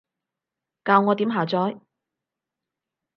[0.83, 1.79] 教我點下載？